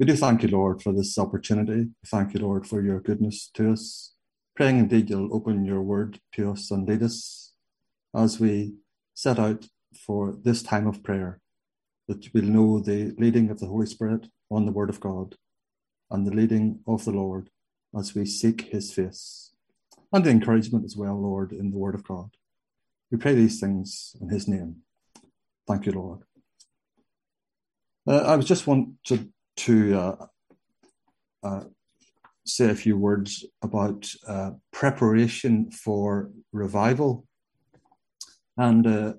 [0.00, 1.90] We do thank you, Lord, for this opportunity.
[2.06, 4.14] Thank you, Lord, for your goodness to us.
[4.56, 7.52] Praying indeed you'll open your word to us and lead us
[8.14, 8.74] as we
[9.14, 9.66] set out
[10.04, 11.40] for this time of prayer,
[12.08, 15.36] that we'll know the leading of the Holy Spirit on the word of God
[16.10, 17.50] and the leading of the Lord
[17.96, 19.52] as we seek his face
[20.12, 22.30] and the encouragement as well, Lord, in the word of God.
[23.12, 24.78] We pray these things in his name.
[25.68, 26.22] Thank you, Lord.
[28.08, 29.28] Uh, I was just wanted to
[29.94, 30.16] uh,
[31.42, 31.64] uh,
[32.46, 37.26] say a few words about uh, preparation for revival.
[38.56, 39.12] And uh,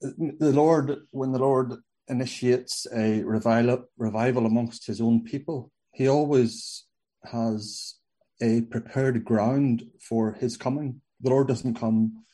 [0.00, 1.74] the Lord, when the Lord
[2.08, 6.84] initiates a revival, revival amongst his own people, he always
[7.24, 7.94] has
[8.42, 11.00] a prepared ground for his coming.
[11.20, 12.24] The Lord doesn't come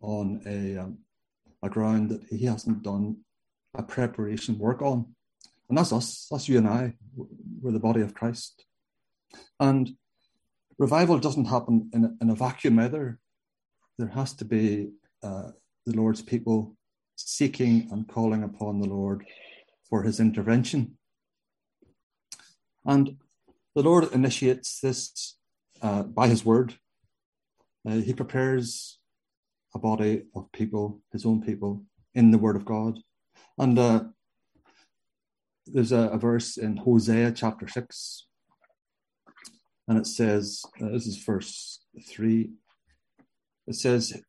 [0.00, 0.98] on a, um,
[1.62, 3.16] a ground that he hasn't done
[3.74, 5.13] a preparation work on.
[5.68, 6.94] And that's us, that's you and I.
[7.60, 8.64] We're the body of Christ.
[9.58, 9.96] And
[10.78, 13.18] revival doesn't happen in a, in a vacuum either.
[13.98, 14.90] There has to be
[15.22, 15.50] uh,
[15.86, 16.76] the Lord's people
[17.16, 19.24] seeking and calling upon the Lord
[19.88, 20.98] for his intervention.
[22.84, 23.16] And
[23.74, 25.36] the Lord initiates this
[25.80, 26.74] uh, by his word.
[27.88, 28.98] Uh, he prepares
[29.74, 32.98] a body of people, his own people, in the word of God.
[33.58, 34.04] And uh,
[35.66, 38.26] there's a, a, verse in Hosea chapter 6,
[39.88, 42.50] and it says, uh, this is verse 3.
[43.66, 44.20] It says,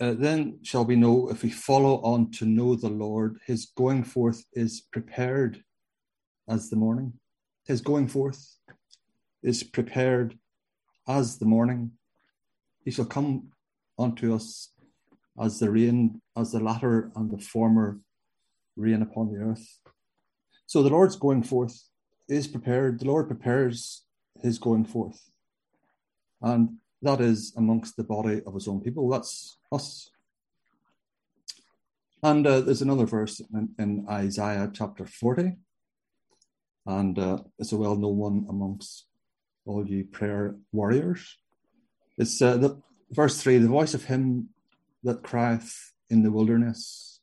[0.00, 4.04] uh, Then shall we know if we follow on to know the Lord, his going
[4.04, 5.62] forth is prepared
[6.48, 7.14] as the morning.
[7.66, 8.56] His going forth
[9.42, 10.38] is prepared
[11.08, 11.92] as the morning.
[12.84, 13.50] He shall come
[13.98, 14.70] unto us
[15.40, 18.00] as the rain, as the latter and the former
[18.76, 19.78] rain upon the earth.
[20.66, 21.88] So the Lord's going forth
[22.28, 23.00] is prepared.
[23.00, 24.04] The Lord prepares
[24.42, 25.30] his going forth.
[26.40, 29.08] And that is amongst the body of his own people.
[29.08, 30.10] That's us.
[32.22, 35.56] And uh, there's another verse in, in, Isaiah chapter 40.
[36.86, 39.06] And uh, it's a well known one amongst
[39.66, 41.36] all you prayer warriors.
[42.16, 44.48] It's uh, the, verse 3 the voice of him
[45.02, 47.20] that crieth in the wilderness,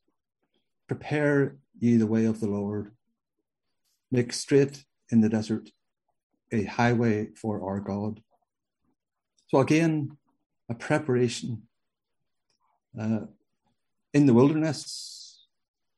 [0.88, 2.91] Prepare ye the way of the Lord,
[4.12, 5.70] make straight in the desert
[6.52, 8.22] a highway for our God.
[9.48, 10.18] So, again,
[10.70, 11.64] a preparation
[13.00, 13.22] uh,
[14.14, 15.46] in the wilderness.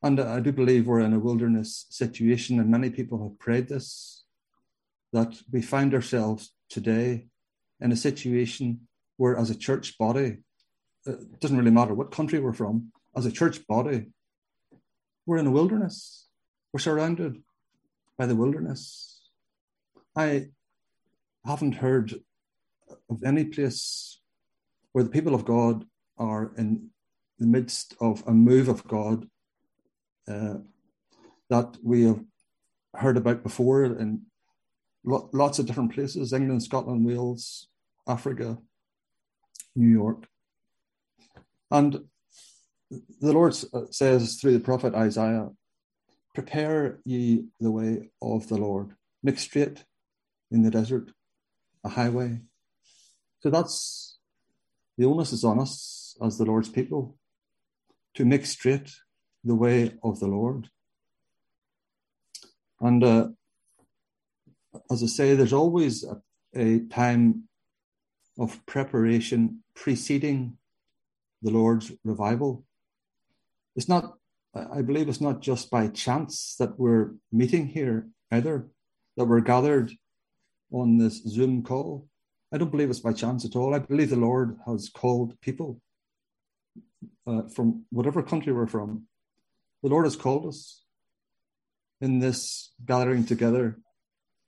[0.02, 4.26] And I do believe we're in a wilderness situation, and many people have prayed this
[5.14, 7.28] that we find ourselves today
[7.80, 8.88] in a situation
[9.18, 10.38] where, as a church body,
[11.06, 14.08] it doesn't really matter what country we're from, as a church body,
[15.26, 16.28] we're in a wilderness.
[16.74, 17.44] We're surrounded
[18.18, 19.30] by the wilderness.
[20.16, 20.48] I
[21.46, 22.14] haven't heard
[23.10, 24.20] of any place
[24.92, 25.86] where the people of God
[26.18, 26.90] are in
[27.40, 29.28] the midst of a move of God
[30.28, 30.56] uh,
[31.50, 32.24] that we have
[32.96, 34.22] heard about before in
[35.04, 37.68] lo- lots of different places England, Scotland, Wales,
[38.08, 38.58] Africa,
[39.76, 40.28] New York.
[41.72, 42.04] And
[43.20, 45.50] the Lord uh, says through the prophet Isaiah,
[46.34, 49.86] Prepare ye the way of the Lord, make straight
[50.52, 51.12] in the desert
[51.84, 52.40] a highway.
[53.42, 54.18] So that's
[54.98, 57.18] the onus is on us as the Lord's people
[58.16, 58.92] to make straight
[59.44, 60.70] the way of the Lord.
[62.80, 63.28] And uh,
[64.92, 66.22] as I say, there's always a,
[66.56, 67.44] a time
[68.40, 70.58] of preparation preceding
[71.42, 72.66] the Lord's revival.
[73.76, 74.18] It's not,
[74.56, 78.68] I believe it's not just by chance that we're meeting here either,
[79.18, 79.92] that we're gathered
[80.72, 82.08] on this Zoom call.
[82.52, 83.74] I don't believe it's by chance at all.
[83.74, 85.82] I believe the Lord has called people
[87.26, 89.08] uh, from whatever country we're from.
[89.82, 90.84] The Lord has called us
[92.00, 93.80] in this gathering together,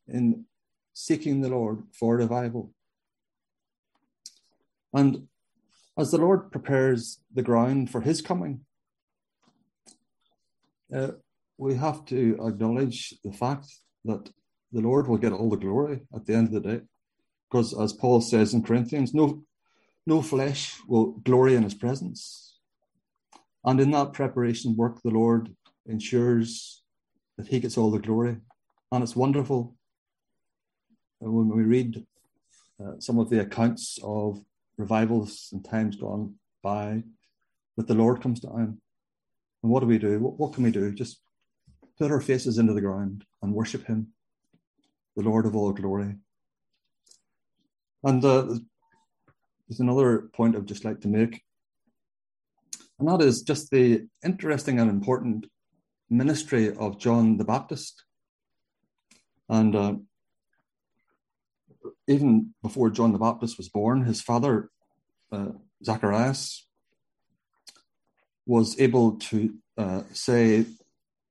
[0.08, 0.46] in
[0.94, 2.72] seeking the Lord for revival.
[4.94, 5.28] And
[5.98, 8.66] as the Lord prepares the ground for his coming,
[10.94, 11.12] uh,
[11.58, 13.68] we have to acknowledge the fact
[14.04, 14.30] that
[14.72, 16.82] the Lord will get all the glory at the end of the day.
[17.50, 19.44] Because as Paul says in Corinthians, no,
[20.06, 22.58] no flesh will glory in his presence.
[23.64, 25.56] And in that preparation work, the Lord
[25.86, 26.84] ensures
[27.38, 28.38] that he gets all the glory.
[28.92, 29.76] And it's wonderful
[31.20, 32.06] when we read
[32.84, 34.42] uh, some of the accounts of
[34.78, 37.04] revivals in times gone by
[37.78, 38.82] that the Lord comes down.
[39.66, 40.20] And what do we do?
[40.20, 40.94] What, what can we do?
[40.94, 41.22] Just
[41.98, 44.10] put our faces into the ground and worship Him,
[45.16, 46.18] the Lord of all glory.
[48.04, 48.44] And uh,
[49.68, 51.42] there's another point I'd just like to make,
[53.00, 55.48] and that is just the interesting and important
[56.12, 58.04] ministry of John the Baptist.
[59.50, 59.96] And uh,
[62.08, 64.70] even before John the Baptist was born, his father,
[65.32, 65.54] uh,
[65.84, 66.65] Zacharias,
[68.46, 70.66] was able to uh, say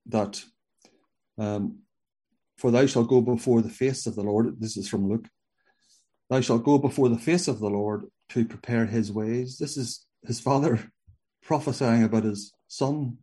[0.07, 0.43] that,
[1.39, 1.81] um,
[2.59, 4.61] For thou shalt go before the face of the Lord.
[4.61, 5.29] This is from Luke.
[6.31, 9.59] Thou shalt go before the face of the Lord to prepare his ways.
[9.59, 10.91] This is his father
[11.43, 13.19] prophesying about his son,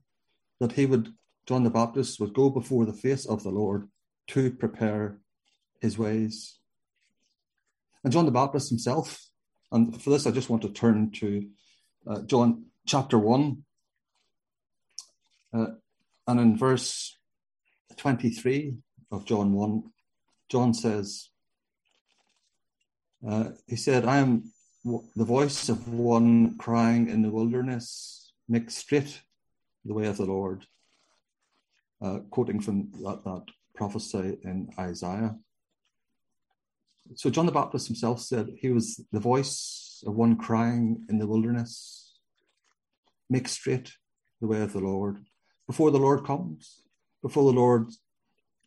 [0.60, 1.14] that he would,
[1.48, 3.90] John the Baptist, would go before the face of the Lord
[4.28, 5.18] to prepare
[5.82, 6.60] his ways.
[8.04, 9.20] And John the Baptist himself,
[9.72, 11.48] and for this I just want to turn to
[12.08, 13.64] uh, John chapter 1.
[15.54, 15.68] Uh,
[16.28, 17.18] and in verse
[17.98, 18.76] 23
[19.12, 19.84] of John 1,
[20.50, 21.30] John says,
[23.28, 24.52] uh, He said, I am
[24.84, 29.22] the voice of one crying in the wilderness, make straight
[29.86, 30.66] the way of the Lord.
[32.02, 33.44] Uh, quoting from that, that
[33.76, 35.36] prophecy in Isaiah.
[37.16, 41.28] So John the Baptist himself said he was the voice of one crying in the
[41.28, 42.18] wilderness,
[43.30, 43.94] make straight
[44.40, 45.24] the way of the Lord.
[45.72, 46.82] Before the Lord comes,
[47.22, 47.88] before the Lord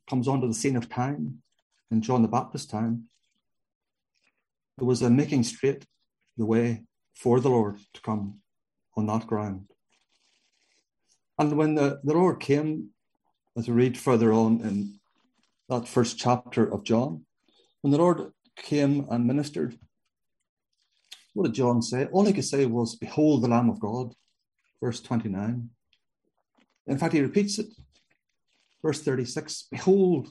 [0.08, 1.42] comes onto the scene of time
[1.90, 3.10] in John the Baptist time,
[4.78, 5.84] there was a making straight
[6.38, 6.84] the way
[7.14, 8.40] for the Lord to come
[8.96, 9.66] on that ground.
[11.38, 12.88] And when the, the Lord came,
[13.54, 14.98] as we read further on in
[15.68, 17.26] that first chapter of John,
[17.82, 19.78] when the Lord came and ministered,
[21.34, 22.06] what did John say?
[22.06, 24.14] All he could say was, Behold the Lamb of God,
[24.80, 25.68] verse 29.
[26.86, 27.66] In fact, he repeats it,
[28.82, 30.28] verse 36 Behold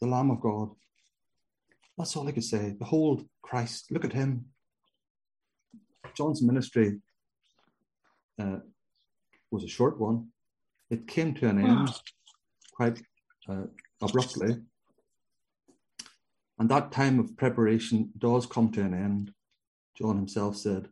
[0.00, 0.70] the Lamb of God.
[1.96, 2.74] That's all he could say.
[2.78, 4.46] Behold Christ, look at him.
[6.14, 7.00] John's ministry
[8.40, 8.58] uh,
[9.50, 10.28] was a short one.
[10.90, 11.90] It came to an end
[12.72, 13.02] quite
[13.48, 13.64] uh,
[14.00, 14.56] abruptly.
[16.58, 19.32] And that time of preparation does come to an end.
[19.96, 20.88] John himself said,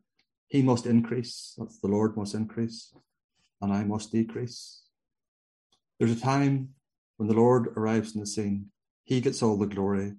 [0.49, 2.93] He must increase, that's the Lord must increase,
[3.67, 4.83] and I must decrease.
[5.99, 6.69] There's a time
[7.17, 8.67] when the Lord arrives in the scene,
[9.05, 10.15] He gets all the glory.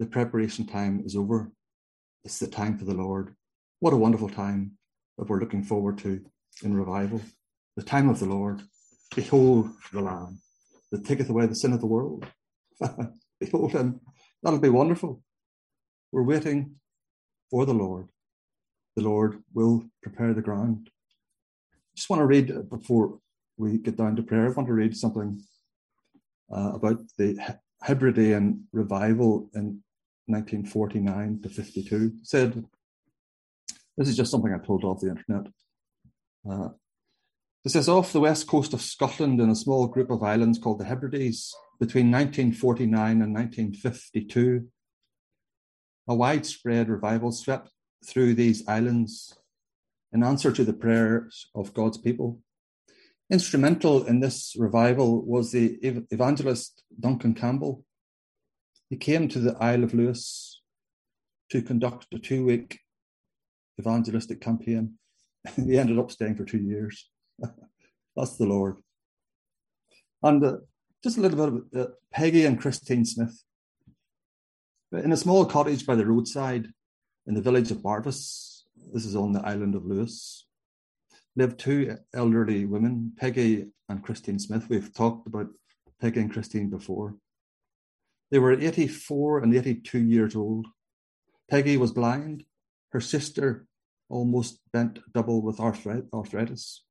[0.00, 1.52] The preparation time is over.
[2.24, 3.34] It's the time for the Lord.
[3.78, 4.72] What a wonderful time
[5.16, 6.20] that we're looking forward to
[6.64, 7.22] in revival.
[7.76, 8.60] The time of the Lord.
[9.14, 10.40] Behold the Lamb
[10.90, 12.26] that taketh away the sin of the world.
[13.40, 14.00] Behold him.
[14.42, 15.22] That'll be wonderful.
[16.10, 16.74] We're waiting
[17.50, 18.08] for the Lord.
[18.96, 20.90] The Lord will prepare the ground.
[21.96, 23.18] Just want to read uh, before
[23.56, 24.46] we get down to prayer.
[24.46, 25.40] I want to read something
[26.54, 29.82] uh, about the Hebridean revival in
[30.26, 32.12] 1949 to 52.
[32.20, 32.64] It said
[33.96, 35.50] this is just something I pulled off the internet.
[36.48, 36.68] Uh,
[37.64, 40.78] it says off the west coast of Scotland in a small group of islands called
[40.78, 44.68] the Hebrides between 1949 and 1952,
[46.08, 47.70] a widespread revival swept
[48.04, 49.36] through these islands
[50.12, 52.40] in answer to the prayers of God's people.
[53.30, 57.84] Instrumental in this revival was the evangelist Duncan Campbell.
[58.88, 60.62] He came to the Isle of Lewis
[61.50, 62.80] to conduct a two week
[63.80, 64.94] evangelistic campaign.
[65.56, 67.08] he ended up staying for two years.
[68.16, 68.76] That's the Lord.
[70.22, 70.56] And uh,
[71.02, 73.42] just a little bit of uh, Peggy and Christine Smith.
[74.92, 76.68] In a small cottage by the roadside
[77.26, 78.55] in the village of Barvas,
[78.92, 80.46] this is on the island of Lewis,
[81.34, 84.66] lived two elderly women, Peggy and Christine Smith.
[84.68, 85.48] We've talked about
[86.00, 87.16] Peggy and Christine before.
[88.30, 90.66] They were 84 and 82 years old.
[91.48, 92.44] Peggy was blind
[92.96, 93.66] her sister
[94.08, 96.82] almost bent double with arthritis.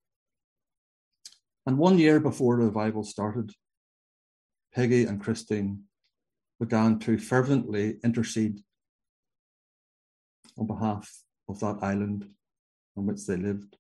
[1.66, 3.54] And one year before the revival started,
[4.74, 5.84] Peggy and Christine
[6.60, 8.60] began to fervently intercede
[10.58, 12.28] on behalf of that island
[12.98, 13.78] on which they lived.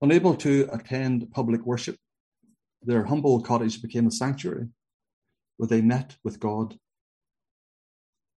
[0.00, 1.96] Unable to attend public worship,
[2.82, 4.68] their humble cottage became a sanctuary
[5.56, 6.78] where they met with God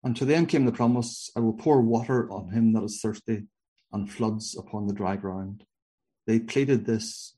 [0.04, 3.48] and to them came the promise I will pour water on him that is thirsty
[3.92, 5.66] and floods upon the dry ground.
[6.26, 7.36] They pleaded this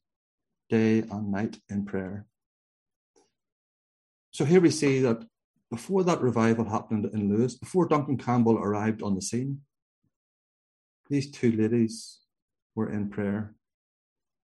[0.69, 2.25] day and night in prayer.
[4.31, 5.25] So here we see that
[5.71, 9.61] before that revival happened in Lewis, before Duncan Campbell arrived on the scene,
[11.11, 12.19] these two ladies
[12.73, 13.53] were in prayer.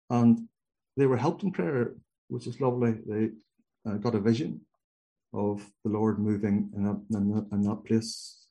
[0.10, 0.48] And
[0.98, 1.92] they were helped in prayer
[2.28, 2.96] which is lovely.
[3.06, 3.30] They
[3.88, 4.62] uh, got a vision
[5.34, 8.48] of the Lord moving in that, in that, in that place.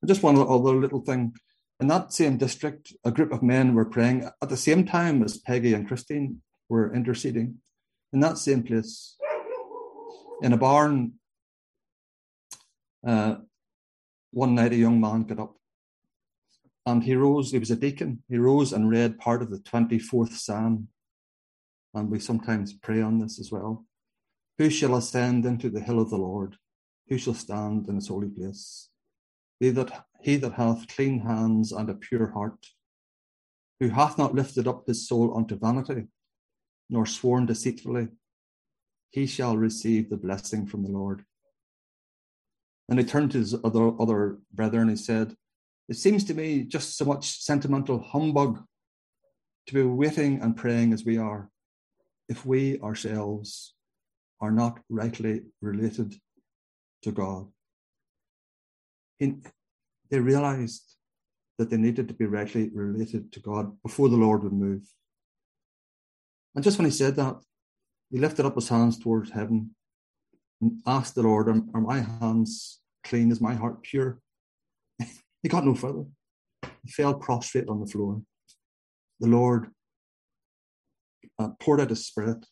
[0.00, 1.34] And just one other little thing.
[1.80, 5.38] In that same district, a group of men were praying at the same time as
[5.38, 7.56] Peggy and Christine were interceding.
[8.12, 9.16] In that same place,
[10.42, 11.14] in a barn,
[13.06, 13.36] uh,
[14.30, 15.56] one night a young man got up
[16.88, 20.32] and he rose, he was a deacon, he rose and read part of the 24th
[20.32, 20.88] Psalm.
[21.92, 23.84] And we sometimes pray on this as well.
[24.56, 26.56] Who shall ascend into the hill of the Lord?
[27.08, 28.88] Who shall stand in his holy place?
[29.60, 32.66] He that, he that hath clean hands and a pure heart,
[33.80, 36.06] who hath not lifted up his soul unto vanity,
[36.88, 38.08] nor sworn deceitfully,
[39.10, 41.26] he shall receive the blessing from the Lord.
[42.88, 45.36] And he turned to his other, other brethren and he said,
[45.88, 48.62] It seems to me just so much sentimental humbug
[49.66, 51.50] to be waiting and praying as we are
[52.28, 53.74] if we ourselves
[54.40, 56.14] are not rightly related
[57.02, 57.48] to God.
[59.18, 59.42] In,
[60.10, 60.94] they realized
[61.56, 64.82] that they needed to be rightly related to God before the Lord would move.
[66.54, 67.36] And just when he said that,
[68.10, 69.74] he lifted up his hands towards heaven
[70.60, 73.30] and asked the Lord, Are, are my hands clean?
[73.30, 74.20] Is my heart pure?
[75.42, 76.04] He got no further.
[76.84, 78.22] He fell prostrate on the floor.
[79.20, 79.68] The Lord
[81.38, 82.44] uh, poured out his spirit.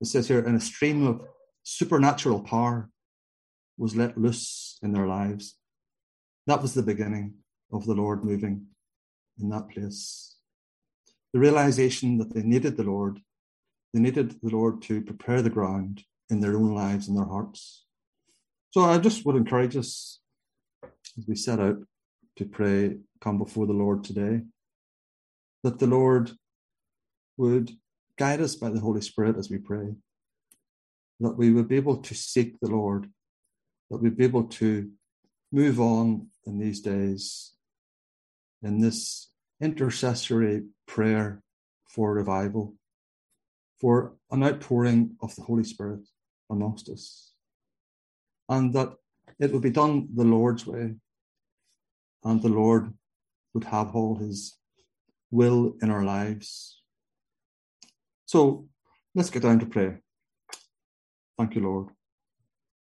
[0.00, 1.22] It says here, and a stream of
[1.62, 2.90] supernatural power
[3.76, 5.56] was let loose in their lives.
[6.46, 7.34] That was the beginning
[7.72, 8.66] of the Lord moving
[9.40, 10.36] in that place.
[11.32, 13.20] The realization that they needed the Lord,
[13.92, 17.84] they needed the Lord to prepare the ground in their own lives and their hearts.
[18.70, 20.20] So I just would encourage us
[21.18, 21.78] as we set out
[22.36, 24.42] to pray, come before the Lord today,
[25.62, 26.32] that the Lord
[27.36, 27.72] would
[28.18, 29.94] guide us by the Holy Spirit as we pray,
[31.20, 33.10] that we would be able to seek the Lord,
[33.90, 34.90] that we'd be able to
[35.52, 37.52] move on in these days
[38.62, 41.42] in this intercessory prayer
[41.86, 42.74] for revival,
[43.80, 46.00] for an outpouring of the Holy Spirit
[46.50, 47.32] amongst us,
[48.48, 48.94] and that
[49.38, 50.94] it would be done the Lord's way,
[52.24, 52.92] and the Lord
[53.52, 54.56] would have all his
[55.30, 56.80] will in our lives.
[58.26, 58.68] So
[59.14, 59.98] let's get down to pray.
[61.38, 61.88] Thank you, Lord.